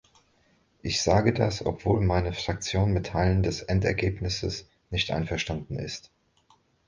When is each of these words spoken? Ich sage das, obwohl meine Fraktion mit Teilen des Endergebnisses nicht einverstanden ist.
Ich 0.81 1.03
sage 1.03 1.31
das, 1.31 1.63
obwohl 1.63 2.01
meine 2.01 2.33
Fraktion 2.33 2.91
mit 2.91 3.05
Teilen 3.05 3.43
des 3.43 3.61
Endergebnisses 3.61 4.67
nicht 4.89 5.11
einverstanden 5.11 5.77
ist. 5.77 6.09